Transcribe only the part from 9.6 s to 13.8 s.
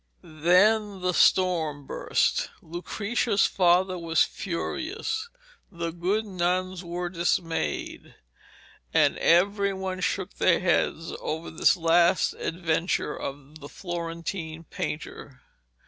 one shook their heads over this last adventure of the